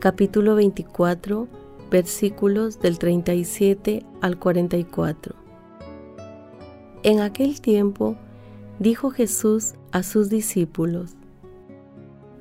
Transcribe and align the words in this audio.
capítulo 0.00 0.54
24, 0.54 1.46
versículos 1.90 2.80
del 2.80 2.98
37 2.98 4.06
al 4.22 4.38
44. 4.38 5.34
En 7.02 7.20
aquel 7.20 7.60
tiempo 7.60 8.16
dijo 8.78 9.10
Jesús 9.10 9.74
a 9.92 10.02
sus 10.02 10.30
discípulos, 10.30 11.16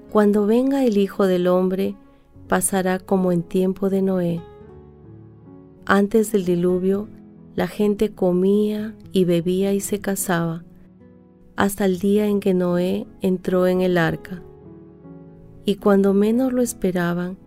Cuando 0.10 0.46
venga 0.46 0.86
el 0.86 0.98
Hijo 0.98 1.28
del 1.28 1.48
Hombre, 1.48 1.98
pasará 2.48 2.98
como 2.98 3.34
en 3.34 3.44
tiempo 3.44 3.90
de 3.90 4.04
Noé. 4.04 4.42
Antes 5.86 6.32
del 6.32 6.46
diluvio, 6.46 7.10
la 7.56 7.68
gente 7.68 8.12
comía 8.14 8.96
y 9.12 9.26
bebía 9.26 9.74
y 9.74 9.82
se 9.82 10.00
casaba, 10.00 10.64
hasta 11.58 11.84
el 11.84 12.00
día 12.00 12.26
en 12.28 12.40
que 12.40 12.54
Noé 12.54 13.06
entró 13.20 13.68
en 13.68 13.82
el 13.82 13.98
arca. 13.98 14.42
Y 15.66 15.76
cuando 15.76 16.14
menos 16.14 16.54
lo 16.54 16.62
esperaban, 16.62 17.38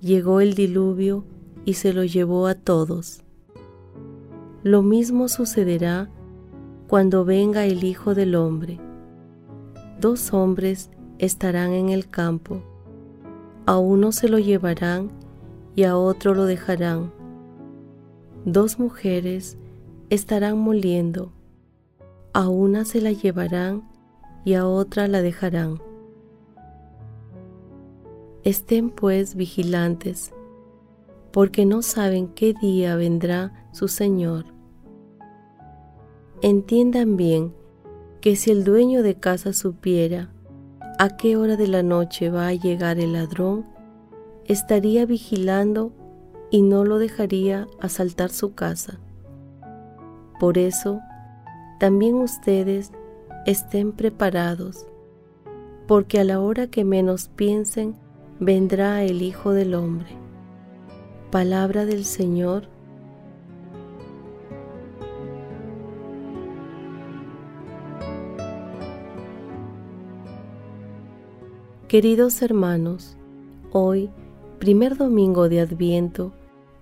llegó 0.00 0.40
el 0.40 0.54
diluvio 0.54 1.24
y 1.64 1.74
se 1.74 1.92
lo 1.92 2.04
llevó 2.04 2.46
a 2.46 2.54
todos. 2.54 3.22
Lo 4.62 4.82
mismo 4.82 5.28
sucederá 5.28 6.08
cuando 6.88 7.24
venga 7.24 7.64
el 7.64 7.84
Hijo 7.84 8.14
del 8.14 8.34
Hombre. 8.34 8.78
Dos 10.00 10.32
hombres 10.32 10.90
estarán 11.18 11.72
en 11.72 11.88
el 11.88 12.08
campo, 12.08 12.62
a 13.64 13.78
uno 13.78 14.12
se 14.12 14.28
lo 14.28 14.38
llevarán 14.38 15.10
y 15.74 15.84
a 15.84 15.96
otro 15.96 16.34
lo 16.34 16.44
dejarán. 16.44 17.12
Dos 18.44 18.78
mujeres 18.78 19.56
estarán 20.10 20.58
moliendo, 20.58 21.32
a 22.32 22.48
una 22.48 22.84
se 22.84 23.00
la 23.00 23.10
llevarán 23.12 23.82
y 24.44 24.54
a 24.54 24.66
otra 24.66 25.08
la 25.08 25.22
dejarán. 25.22 25.85
Estén 28.46 28.90
pues 28.90 29.34
vigilantes, 29.34 30.32
porque 31.32 31.66
no 31.66 31.82
saben 31.82 32.28
qué 32.28 32.54
día 32.54 32.94
vendrá 32.94 33.66
su 33.72 33.88
Señor. 33.88 34.44
Entiendan 36.42 37.16
bien 37.16 37.52
que 38.20 38.36
si 38.36 38.52
el 38.52 38.62
dueño 38.62 39.02
de 39.02 39.16
casa 39.16 39.52
supiera 39.52 40.30
a 41.00 41.16
qué 41.16 41.36
hora 41.36 41.56
de 41.56 41.66
la 41.66 41.82
noche 41.82 42.30
va 42.30 42.46
a 42.46 42.54
llegar 42.54 43.00
el 43.00 43.14
ladrón, 43.14 43.66
estaría 44.44 45.06
vigilando 45.06 45.90
y 46.48 46.62
no 46.62 46.84
lo 46.84 47.00
dejaría 47.00 47.66
asaltar 47.80 48.30
su 48.30 48.54
casa. 48.54 49.00
Por 50.38 50.56
eso, 50.56 51.00
también 51.80 52.14
ustedes 52.14 52.92
estén 53.44 53.90
preparados, 53.90 54.86
porque 55.88 56.20
a 56.20 56.24
la 56.24 56.38
hora 56.38 56.68
que 56.68 56.84
menos 56.84 57.26
piensen, 57.26 57.96
vendrá 58.38 59.02
el 59.02 59.22
Hijo 59.22 59.52
del 59.52 59.74
Hombre. 59.74 60.08
Palabra 61.30 61.86
del 61.86 62.04
Señor. 62.04 62.68
Queridos 71.88 72.42
hermanos, 72.42 73.16
hoy, 73.72 74.10
primer 74.58 74.98
domingo 74.98 75.48
de 75.48 75.60
Adviento, 75.60 76.32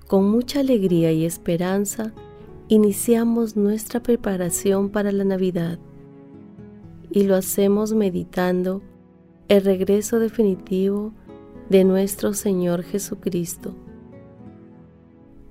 con 0.08 0.28
mucha 0.28 0.60
alegría 0.60 1.12
y 1.12 1.24
esperanza, 1.24 2.12
iniciamos 2.68 3.56
nuestra 3.56 4.00
preparación 4.00 4.88
para 4.88 5.12
la 5.12 5.24
Navidad 5.24 5.78
y 7.10 7.24
lo 7.24 7.36
hacemos 7.36 7.92
meditando 7.92 8.82
el 9.48 9.62
regreso 9.62 10.18
definitivo 10.18 11.12
de 11.74 11.82
nuestro 11.82 12.34
Señor 12.34 12.84
Jesucristo. 12.84 13.74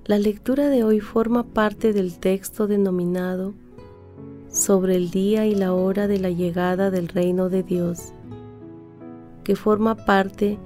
La 0.06 0.18
lectura 0.18 0.70
de 0.70 0.82
hoy 0.82 1.00
forma 1.00 1.42
parte 1.42 1.92
del 1.92 2.18
texto 2.18 2.66
denominado 2.66 3.52
sobre 4.48 4.96
el 4.96 5.10
día 5.10 5.44
y 5.44 5.54
la 5.54 5.74
hora 5.74 6.08
de 6.08 6.18
la 6.18 6.30
llegada 6.30 6.90
del 6.90 7.08
reino 7.08 7.50
de 7.50 7.62
Dios, 7.62 8.14
que 9.44 9.54
forma 9.54 9.96
parte 10.06 10.58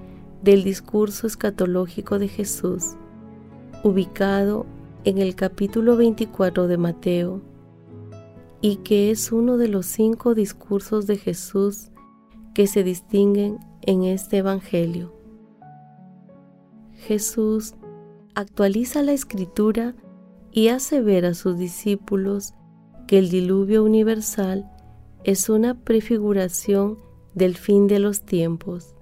del 0.44 0.62
discurso 0.62 1.26
escatológico 1.26 2.20
de 2.20 2.28
Jesús, 2.28 2.94
ubicado 3.82 4.64
en 5.02 5.18
el 5.18 5.34
capítulo 5.34 5.96
24 5.96 6.68
de 6.68 6.78
Mateo, 6.78 7.40
y 8.60 8.76
que 8.76 9.10
es 9.10 9.32
uno 9.32 9.56
de 9.56 9.66
los 9.66 9.86
cinco 9.86 10.36
discursos 10.36 11.08
de 11.08 11.16
Jesús 11.16 11.90
que 12.54 12.68
se 12.68 12.84
distinguen 12.84 13.58
en 13.82 14.04
este 14.04 14.36
Evangelio. 14.36 15.17
Jesús 17.08 17.72
actualiza 18.34 19.02
la 19.02 19.12
escritura 19.12 19.94
y 20.52 20.68
hace 20.68 21.00
ver 21.00 21.24
a 21.24 21.32
sus 21.32 21.56
discípulos 21.56 22.52
que 23.06 23.18
el 23.18 23.30
diluvio 23.30 23.82
universal 23.82 24.70
es 25.24 25.48
una 25.48 25.72
prefiguración 25.72 26.98
del 27.32 27.56
fin 27.56 27.86
de 27.86 27.98
los 27.98 28.26
tiempos, 28.26 28.94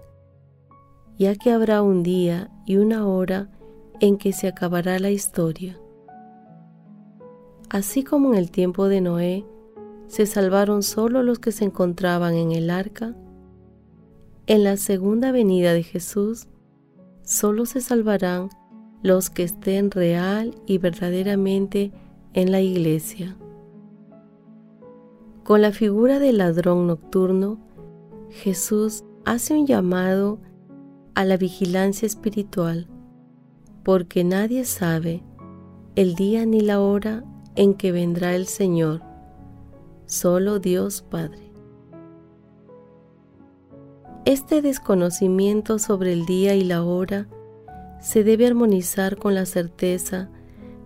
ya 1.19 1.35
que 1.35 1.50
habrá 1.50 1.82
un 1.82 2.05
día 2.05 2.49
y 2.64 2.76
una 2.76 3.08
hora 3.08 3.50
en 3.99 4.19
que 4.19 4.32
se 4.32 4.47
acabará 4.47 5.00
la 5.00 5.11
historia. 5.11 5.76
Así 7.70 8.05
como 8.05 8.35
en 8.35 8.38
el 8.38 8.52
tiempo 8.52 8.87
de 8.87 9.00
Noé 9.00 9.44
se 10.06 10.26
salvaron 10.26 10.85
solo 10.85 11.25
los 11.25 11.41
que 11.41 11.50
se 11.50 11.64
encontraban 11.64 12.35
en 12.35 12.52
el 12.52 12.70
arca, 12.70 13.17
en 14.47 14.62
la 14.62 14.76
segunda 14.76 15.32
venida 15.32 15.73
de 15.73 15.82
Jesús 15.82 16.47
solo 17.26 17.67
se 17.67 17.81
salvarán 17.81 18.49
los 19.02 19.31
que 19.31 19.43
estén 19.43 19.90
real 19.90 20.55
y 20.64 20.78
verdaderamente 20.78 21.93
en 22.32 22.52
la 22.52 22.61
iglesia. 22.61 23.37
Con 25.43 25.61
la 25.61 25.73
figura 25.73 26.19
del 26.19 26.38
ladrón 26.38 26.87
nocturno, 26.87 27.58
Jesús 28.31 29.05
hace 29.25 29.55
un 29.55 29.67
llamado 29.67 30.38
a 31.14 31.25
la 31.25 31.37
vigilancia 31.37 32.06
espiritual, 32.06 32.88
porque 33.82 34.23
nadie 34.25 34.64
sabe 34.64 35.23
el 35.96 36.14
día 36.14 36.46
ni 36.46 36.61
la 36.61 36.81
hora 36.81 37.25
en 37.56 37.75
que 37.75 37.90
vendrá 37.90 38.37
el 38.37 38.46
Señor, 38.46 39.02
solo 40.06 40.61
Dios 40.61 41.02
Padre. 41.02 41.45
Este 44.26 44.61
desconocimiento 44.61 45.78
sobre 45.78 46.12
el 46.12 46.26
día 46.26 46.56
y 46.56 46.64
la 46.64 46.82
hora 46.82 47.28
se 48.00 48.25
debe 48.25 48.49
armonizar 48.49 49.19
con 49.19 49.37
la 49.37 49.46
certeza 49.46 50.28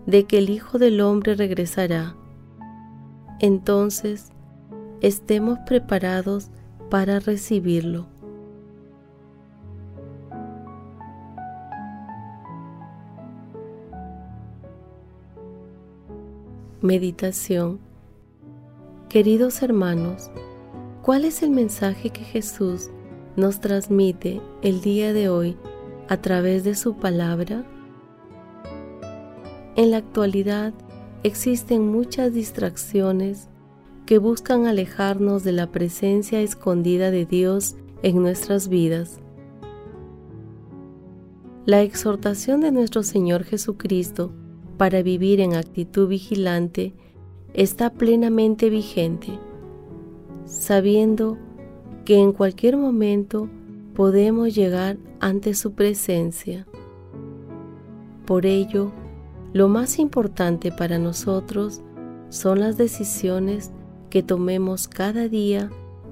de 0.05 0.25
que 0.25 0.37
el 0.37 0.51
Hijo 0.51 0.77
del 0.77 1.01
Hombre 1.01 1.33
regresará. 1.33 2.15
Entonces, 3.39 4.29
estemos 5.01 5.57
preparados 5.65 6.51
para 6.91 7.19
recibirlo. 7.19 8.05
Meditación 16.79 17.79
Queridos 19.09 19.63
hermanos, 19.63 20.29
¿cuál 21.01 21.25
es 21.25 21.41
el 21.41 21.49
mensaje 21.49 22.11
que 22.11 22.23
Jesús 22.23 22.91
nos 23.35 23.59
transmite 23.59 24.41
el 24.61 24.81
día 24.81 25.13
de 25.13 25.29
hoy 25.29 25.57
a 26.09 26.17
través 26.17 26.63
de 26.63 26.75
su 26.75 26.95
palabra? 26.95 27.65
En 29.75 29.91
la 29.91 29.97
actualidad 29.97 30.73
existen 31.23 31.87
muchas 31.87 32.33
distracciones 32.33 33.47
que 34.05 34.17
buscan 34.17 34.65
alejarnos 34.65 35.43
de 35.43 35.53
la 35.53 35.71
presencia 35.71 36.41
escondida 36.41 37.11
de 37.11 37.25
Dios 37.25 37.75
en 38.03 38.21
nuestras 38.21 38.67
vidas. 38.67 39.19
La 41.65 41.81
exhortación 41.81 42.61
de 42.61 42.71
nuestro 42.71 43.03
Señor 43.03 43.43
Jesucristo 43.43 44.33
para 44.77 45.03
vivir 45.03 45.39
en 45.39 45.55
actitud 45.55 46.07
vigilante 46.07 46.93
está 47.53 47.93
plenamente 47.93 48.69
vigente, 48.69 49.39
sabiendo 50.45 51.37
que 52.11 52.19
en 52.19 52.33
cualquier 52.33 52.75
momento 52.75 53.47
podemos 53.95 54.53
llegar 54.53 54.97
ante 55.21 55.53
su 55.53 55.71
presencia. 55.71 56.67
Por 58.25 58.45
ello, 58.45 58.91
lo 59.53 59.69
más 59.69 59.97
importante 59.97 60.73
para 60.73 60.99
nosotros 60.99 61.79
son 62.27 62.59
las 62.59 62.75
decisiones 62.75 63.71
que 64.09 64.23
tomemos 64.23 64.89
cada 64.89 65.29
día 65.29 65.69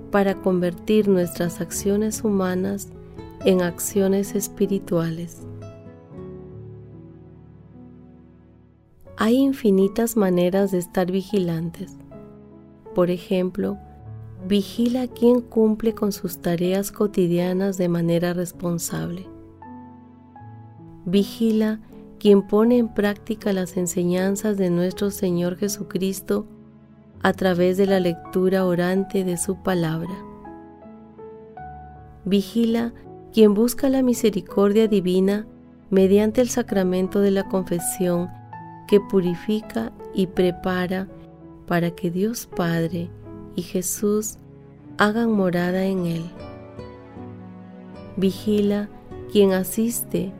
para 0.10 0.36
convertir 0.36 1.10
nuestras 1.10 1.60
acciones 1.60 2.24
humanas 2.24 2.88
en 3.44 3.62
acciones 3.62 4.36
espirituales. 4.36 5.42
Hay 9.18 9.36
infinitas 9.36 10.16
maneras 10.16 10.72
de 10.72 10.78
estar 10.78 11.12
vigilantes. 11.12 11.98
Por 12.96 13.10
ejemplo, 13.12 13.78
vigila 14.48 15.08
quien 15.08 15.42
cumple 15.42 15.94
con 15.94 16.12
sus 16.12 16.40
tareas 16.40 16.92
cotidianas 16.92 17.78
de 17.78 17.90
manera 17.90 18.34
responsable. 18.34 19.28
Vigila 21.06 21.80
quien 22.20 22.48
pone 22.48 22.78
en 22.78 22.94
práctica 22.94 23.54
las 23.54 23.78
enseñanzas 23.78 24.58
de 24.58 24.70
nuestro 24.70 25.12
Señor 25.12 25.58
Jesucristo 25.58 26.46
a 27.22 27.34
través 27.34 27.78
de 27.78 27.86
la 27.86 28.00
lectura 28.00 28.66
orante 28.66 29.24
de 29.24 29.38
su 29.38 29.58
palabra. 29.58 30.14
Vigila 32.26 32.94
quien 33.34 33.54
busca 33.54 33.90
la 33.90 34.02
misericordia 34.02 34.88
divina 34.88 35.48
mediante 35.90 36.42
el 36.42 36.50
sacramento 36.50 37.20
de 37.20 37.32
la 37.32 37.48
confesión 37.48 38.30
que 38.88 39.00
purifica 39.00 39.92
y 40.14 40.28
prepara 40.28 41.08
para 41.68 41.92
que 41.92 42.10
Dios 42.12 42.48
Padre 42.56 43.10
y 43.60 43.62
Jesús 43.62 44.38
hagan 44.98 45.32
morada 45.32 45.84
en 45.84 46.06
él. 46.06 46.24
Vigila 48.16 48.90
quien 49.32 49.52
asiste 49.52 50.32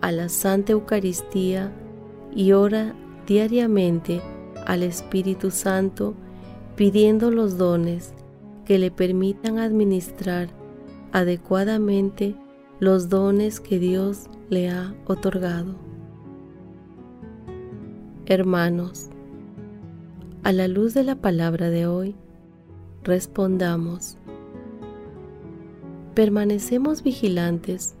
a 0.00 0.12
la 0.12 0.28
Santa 0.28 0.72
Eucaristía 0.72 1.72
y 2.32 2.52
ora 2.52 2.94
diariamente 3.26 4.22
al 4.66 4.84
Espíritu 4.84 5.50
Santo 5.50 6.14
pidiendo 6.76 7.32
los 7.32 7.58
dones 7.58 8.14
que 8.64 8.78
le 8.78 8.92
permitan 8.92 9.58
administrar 9.58 10.48
adecuadamente 11.10 12.36
los 12.78 13.08
dones 13.08 13.58
que 13.58 13.80
Dios 13.80 14.26
le 14.48 14.70
ha 14.70 14.94
otorgado. 15.06 15.74
Hermanos, 18.26 19.10
a 20.44 20.52
la 20.52 20.68
luz 20.68 20.94
de 20.94 21.02
la 21.02 21.16
palabra 21.16 21.68
de 21.68 21.88
hoy, 21.88 22.14
respondamos. 23.04 24.16
Permanecemos 26.14 27.02
vigilantes 27.02 27.94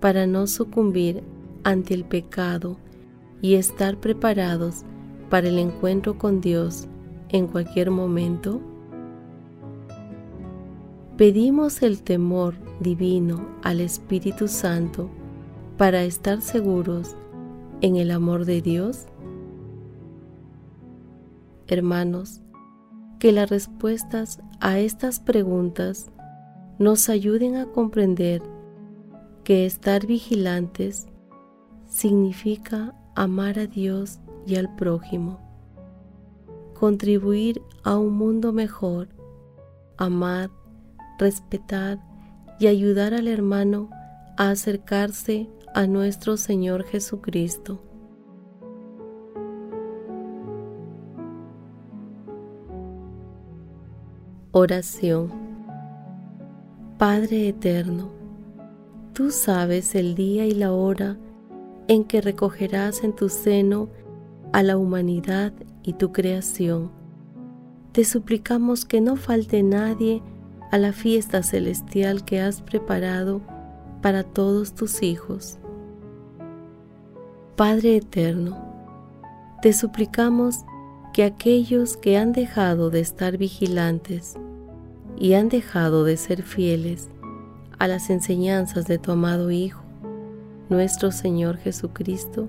para 0.00 0.26
no 0.26 0.46
sucumbir 0.46 1.22
ante 1.64 1.94
el 1.94 2.04
pecado 2.04 2.76
y 3.40 3.54
estar 3.54 3.98
preparados 3.98 4.82
para 5.30 5.48
el 5.48 5.58
encuentro 5.58 6.18
con 6.18 6.40
Dios 6.40 6.88
en 7.28 7.46
cualquier 7.46 7.90
momento. 7.90 8.60
Pedimos 11.16 11.82
el 11.82 12.02
temor 12.02 12.54
divino 12.80 13.46
al 13.62 13.80
Espíritu 13.80 14.48
Santo 14.48 15.08
para 15.76 16.02
estar 16.04 16.40
seguros 16.40 17.16
en 17.80 17.96
el 17.96 18.10
amor 18.10 18.44
de 18.44 18.60
Dios 18.60 19.06
hermanos, 21.72 22.40
que 23.22 23.30
las 23.30 23.48
respuestas 23.50 24.40
a 24.58 24.80
estas 24.80 25.20
preguntas 25.20 26.10
nos 26.80 27.08
ayuden 27.08 27.54
a 27.54 27.66
comprender 27.66 28.42
que 29.44 29.64
estar 29.64 30.08
vigilantes 30.08 31.06
significa 31.86 32.96
amar 33.14 33.60
a 33.60 33.68
Dios 33.68 34.18
y 34.44 34.56
al 34.56 34.74
prójimo, 34.74 35.38
contribuir 36.74 37.62
a 37.84 37.96
un 37.96 38.12
mundo 38.14 38.52
mejor, 38.52 39.10
amar, 39.98 40.50
respetar 41.20 42.00
y 42.58 42.66
ayudar 42.66 43.14
al 43.14 43.28
hermano 43.28 43.88
a 44.36 44.50
acercarse 44.50 45.48
a 45.76 45.86
nuestro 45.86 46.36
Señor 46.36 46.82
Jesucristo. 46.82 47.91
Oración 54.54 55.32
Padre 56.98 57.48
Eterno, 57.48 58.10
tú 59.14 59.30
sabes 59.30 59.94
el 59.94 60.14
día 60.14 60.44
y 60.44 60.50
la 60.50 60.72
hora 60.72 61.16
en 61.88 62.04
que 62.04 62.20
recogerás 62.20 63.02
en 63.02 63.14
tu 63.14 63.30
seno 63.30 63.88
a 64.52 64.62
la 64.62 64.76
humanidad 64.76 65.54
y 65.82 65.94
tu 65.94 66.12
creación. 66.12 66.90
Te 67.92 68.04
suplicamos 68.04 68.84
que 68.84 69.00
no 69.00 69.16
falte 69.16 69.62
nadie 69.62 70.22
a 70.70 70.76
la 70.76 70.92
fiesta 70.92 71.42
celestial 71.42 72.22
que 72.26 72.42
has 72.42 72.60
preparado 72.60 73.40
para 74.02 74.22
todos 74.22 74.74
tus 74.74 75.02
hijos. 75.02 75.56
Padre 77.56 77.96
Eterno, 77.96 78.62
te 79.62 79.72
suplicamos 79.72 80.66
que 81.12 81.24
aquellos 81.24 81.96
que 81.96 82.16
han 82.16 82.32
dejado 82.32 82.90
de 82.90 83.00
estar 83.00 83.36
vigilantes 83.36 84.34
y 85.18 85.34
han 85.34 85.48
dejado 85.48 86.04
de 86.04 86.16
ser 86.16 86.42
fieles 86.42 87.08
a 87.78 87.86
las 87.86 88.08
enseñanzas 88.08 88.86
de 88.86 88.98
tu 88.98 89.12
amado 89.12 89.50
Hijo, 89.50 89.82
nuestro 90.70 91.12
Señor 91.12 91.58
Jesucristo, 91.58 92.48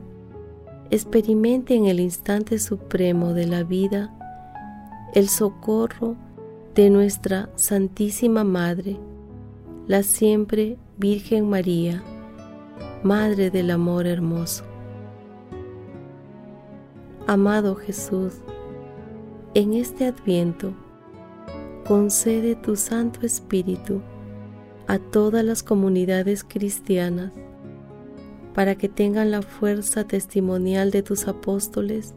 experimente 0.91 1.75
en 1.75 1.87
el 1.87 1.99
instante 1.99 2.57
supremo 2.57 3.33
de 3.33 3.47
la 3.47 3.63
vida 3.63 4.13
el 5.13 5.27
socorro 5.27 6.15
de 6.73 6.89
nuestra 6.89 7.49
Santísima 7.55 8.43
Madre, 8.43 8.97
la 9.87 10.03
siempre 10.03 10.77
Virgen 10.97 11.49
María, 11.49 12.01
Madre 13.03 13.51
del 13.51 13.71
Amor 13.71 14.07
Hermoso. 14.07 14.63
Amado 17.27 17.75
Jesús, 17.75 18.33
en 19.55 19.73
este 19.73 20.07
adviento, 20.07 20.73
concede 21.87 22.55
tu 22.55 22.75
Santo 22.75 23.23
Espíritu 23.23 24.01
a 24.87 24.97
todas 24.97 25.45
las 25.45 25.61
comunidades 25.61 26.43
cristianas 26.43 27.31
para 28.55 28.75
que 28.75 28.89
tengan 28.89 29.29
la 29.29 29.43
fuerza 29.43 30.05
testimonial 30.07 30.89
de 30.89 31.03
tus 31.03 31.27
apóstoles 31.27 32.15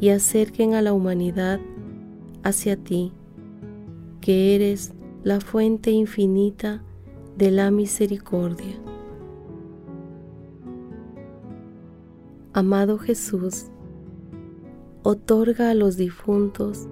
y 0.00 0.10
acerquen 0.10 0.74
a 0.74 0.82
la 0.82 0.92
humanidad 0.92 1.60
hacia 2.42 2.76
ti, 2.76 3.12
que 4.20 4.54
eres 4.54 4.92
la 5.24 5.40
fuente 5.40 5.90
infinita 5.90 6.82
de 7.36 7.50
la 7.50 7.70
misericordia. 7.70 8.76
Amado 12.52 12.98
Jesús, 12.98 13.66
otorga 15.10 15.70
a 15.70 15.74
los 15.74 15.96
difuntos 15.96 16.86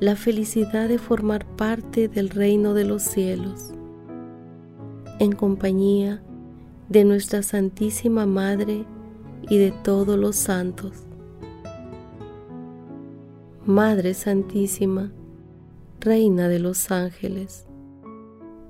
la 0.00 0.16
felicidad 0.16 0.88
de 0.88 0.98
formar 0.98 1.46
parte 1.54 2.08
del 2.08 2.28
reino 2.28 2.74
de 2.74 2.84
los 2.84 3.02
cielos. 3.04 3.72
en 5.20 5.30
compañía 5.30 6.20
de 6.88 7.04
nuestra 7.04 7.44
Santísima 7.44 8.26
Madre 8.26 8.84
y 9.48 9.58
de 9.58 9.70
todos 9.70 10.18
los 10.18 10.34
santos. 10.34 11.04
Madre 13.64 14.14
Santísima, 14.14 15.12
Reina 16.00 16.48
de 16.48 16.58
los 16.58 16.90
ángeles, 16.90 17.68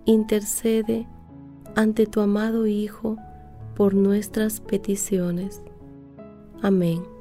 intercede 0.04 1.08
ante 1.75 2.04
tu 2.04 2.20
amado 2.20 2.66
Hijo 2.66 3.16
por 3.75 3.94
nuestras 3.94 4.61
peticiones. 4.61 5.62
Amén. 6.61 7.12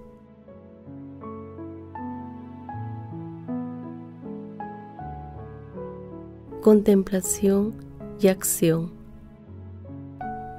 Contemplación 6.62 7.74
y 8.20 8.28
acción. 8.28 8.92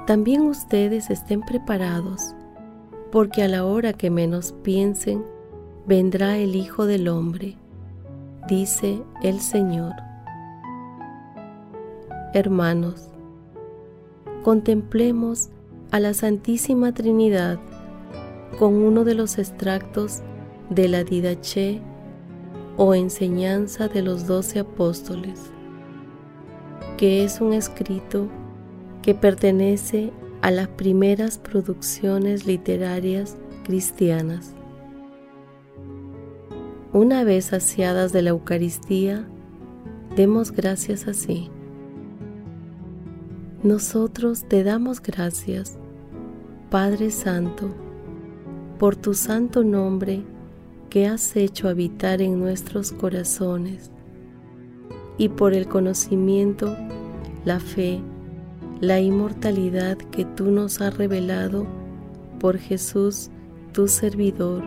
También 0.05 0.43
ustedes 0.43 1.11
estén 1.11 1.43
preparados, 1.43 2.35
porque 3.13 3.45
a 3.45 3.49
la 3.49 3.65
hora 3.65 3.93
que 3.93 4.11
menos 4.11 4.53
piensen, 4.65 5.25
vendrá 5.87 6.39
el 6.39 6.57
Hijo 6.57 6.87
del 6.87 7.07
Hombre, 7.07 7.57
dice 8.49 9.01
el 9.23 9.39
Señor. 9.39 9.93
Hermanos, 12.35 13.09
contemplemos 14.43 15.51
a 15.93 16.01
la 16.01 16.15
Santísima 16.15 16.93
Trinidad 16.93 17.61
con 18.59 18.75
uno 18.75 19.05
de 19.05 19.15
los 19.15 19.39
extractos 19.39 20.21
de 20.69 20.89
la 20.89 21.05
Didache 21.05 21.81
o 22.77 22.93
enseñanza 22.97 23.87
de 23.87 24.03
los 24.03 24.27
doce 24.27 24.59
apóstoles, 24.59 25.53
que 27.03 27.25
es 27.25 27.41
un 27.41 27.53
escrito 27.53 28.29
que 29.03 29.13
pertenece 29.13 30.13
a 30.41 30.53
las 30.53 30.69
primeras 30.69 31.37
producciones 31.37 32.47
literarias 32.47 33.37
cristianas. 33.65 34.55
Una 36.93 37.25
vez 37.25 37.47
saciadas 37.47 38.13
de 38.13 38.23
la 38.23 38.31
Eucaristía, 38.31 39.27
demos 40.15 40.53
gracias 40.53 41.09
así. 41.09 41.51
Nosotros 43.65 44.45
te 44.45 44.63
damos 44.63 45.03
gracias, 45.03 45.81
Padre 46.71 47.11
Santo, 47.11 47.75
por 48.79 48.95
tu 48.95 49.15
santo 49.15 49.65
nombre 49.65 50.23
que 50.89 51.09
has 51.09 51.35
hecho 51.35 51.69
habitar 51.69 52.23
en 52.23 52.39
nuestros 52.39 52.93
corazones 52.93 53.91
y 55.19 55.29
por 55.29 55.55
el 55.55 55.69
conocimiento, 55.69 56.77
la 57.45 57.61
fe, 57.61 58.01
la 58.81 59.01
inmortalidad 59.01 59.97
que 59.97 60.25
tú 60.25 60.51
nos 60.51 60.81
has 60.81 60.97
revelado 60.97 61.67
por 62.41 62.59
Jesús, 62.59 63.31
tu 63.73 63.89
servidor. 63.89 64.65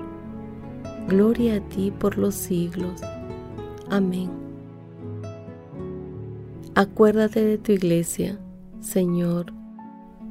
Gloria 1.10 1.58
a 1.58 1.60
ti 1.60 1.92
por 1.92 2.18
los 2.18 2.36
siglos. 2.36 3.02
Amén. 3.90 4.30
Acuérdate 6.74 7.44
de 7.44 7.58
tu 7.58 7.72
iglesia, 7.72 8.40
Señor, 8.80 9.54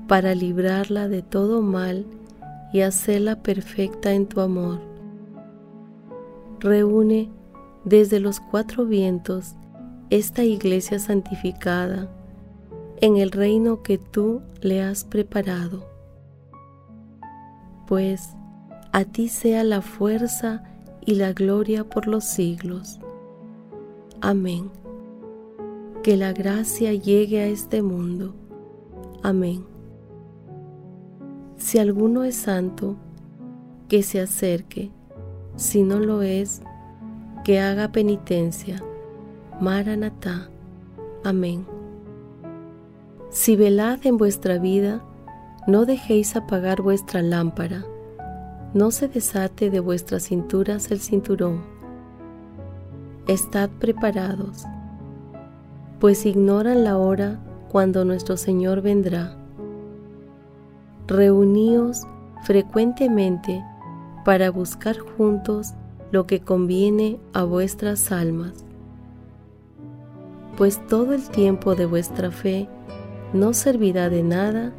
para 0.08 0.34
librarla 0.34 1.08
de 1.08 1.22
todo 1.22 1.62
mal 1.62 2.06
y 2.72 2.80
hacerla 2.80 3.42
perfecta 3.42 4.12
en 4.12 4.26
tu 4.26 4.40
amor. 4.40 4.80
Reúne 6.60 7.30
desde 7.84 8.20
los 8.20 8.40
cuatro 8.40 8.86
vientos 8.86 9.54
esta 10.16 10.44
iglesia 10.44 11.00
santificada 11.00 12.08
en 13.00 13.16
el 13.16 13.32
reino 13.32 13.82
que 13.82 13.98
tú 13.98 14.42
le 14.60 14.80
has 14.80 15.02
preparado. 15.02 15.88
Pues 17.88 18.28
a 18.92 19.04
ti 19.04 19.26
sea 19.26 19.64
la 19.64 19.82
fuerza 19.82 20.62
y 21.04 21.16
la 21.16 21.32
gloria 21.32 21.82
por 21.82 22.06
los 22.06 22.22
siglos. 22.22 23.00
Amén. 24.20 24.70
Que 26.04 26.16
la 26.16 26.32
gracia 26.32 26.92
llegue 26.92 27.40
a 27.40 27.46
este 27.48 27.82
mundo. 27.82 28.36
Amén. 29.24 29.66
Si 31.56 31.78
alguno 31.78 32.22
es 32.22 32.36
santo, 32.36 32.94
que 33.88 34.04
se 34.04 34.20
acerque. 34.20 34.92
Si 35.56 35.82
no 35.82 35.98
lo 35.98 36.22
es, 36.22 36.62
que 37.42 37.58
haga 37.58 37.90
penitencia. 37.90 38.80
Maranatá. 39.60 40.48
Amén. 41.22 41.66
Si 43.30 43.56
velad 43.56 43.98
en 44.04 44.16
vuestra 44.16 44.58
vida, 44.58 45.02
no 45.66 45.86
dejéis 45.86 46.36
apagar 46.36 46.82
vuestra 46.82 47.22
lámpara, 47.22 47.84
no 48.74 48.90
se 48.90 49.08
desate 49.08 49.70
de 49.70 49.80
vuestras 49.80 50.24
cinturas 50.24 50.90
el 50.90 51.00
cinturón. 51.00 51.62
Estad 53.28 53.70
preparados, 53.78 54.64
pues 56.00 56.26
ignoran 56.26 56.84
la 56.84 56.98
hora 56.98 57.38
cuando 57.70 58.04
nuestro 58.04 58.36
Señor 58.36 58.82
vendrá. 58.82 59.36
Reuníos 61.06 62.02
frecuentemente 62.42 63.64
para 64.24 64.50
buscar 64.50 64.98
juntos 64.98 65.74
lo 66.10 66.26
que 66.26 66.40
conviene 66.40 67.18
a 67.32 67.44
vuestras 67.44 68.12
almas, 68.12 68.63
pues 70.56 70.84
todo 70.86 71.12
el 71.12 71.28
tiempo 71.28 71.74
de 71.74 71.86
vuestra 71.86 72.30
fe 72.30 72.68
no 73.32 73.52
servirá 73.52 74.08
de 74.08 74.22
nada 74.22 74.72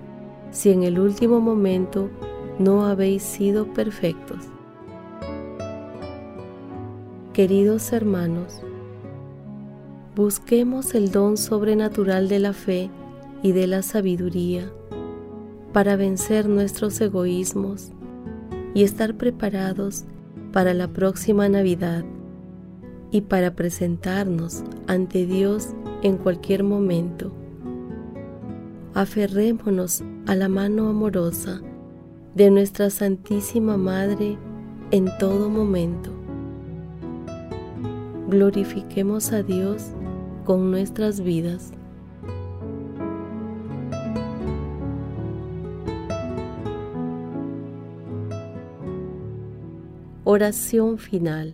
si 0.51 0.71
en 0.71 0.83
el 0.83 0.99
último 0.99 1.41
momento 1.41 2.09
no 2.59 2.85
habéis 2.85 3.23
sido 3.23 3.73
perfectos. 3.73 4.37
Queridos 7.33 7.91
hermanos, 7.91 8.61
busquemos 10.15 10.95
el 10.95 11.11
don 11.11 11.35
sobrenatural 11.35 12.29
de 12.29 12.39
la 12.39 12.53
fe 12.53 12.89
y 13.43 13.51
de 13.51 13.67
la 13.67 13.81
sabiduría 13.81 14.71
para 15.73 15.97
vencer 15.97 16.47
nuestros 16.47 17.01
egoísmos 17.01 17.91
y 18.73 18.83
estar 18.83 19.15
preparados 19.15 20.05
para 20.53 20.73
la 20.73 20.87
próxima 20.87 21.49
Navidad 21.49 22.05
y 23.11 23.21
para 23.21 23.55
presentarnos 23.55 24.63
ante 24.87 25.25
Dios 25.25 25.69
en 26.01 26.17
cualquier 26.17 26.63
momento 26.63 27.31
aferrémonos 28.95 30.03
a 30.25 30.35
la 30.35 30.47
mano 30.47 30.87
amorosa 30.87 31.61
de 32.33 32.49
nuestra 32.49 32.89
Santísima 32.89 33.75
Madre 33.75 34.37
en 34.91 35.09
todo 35.19 35.49
momento. 35.49 36.11
Glorifiquemos 38.29 39.33
a 39.33 39.43
Dios 39.43 39.83
con 40.45 40.71
nuestras 40.71 41.19
vidas. 41.19 41.73
Oración 50.23 50.97
final. 50.97 51.53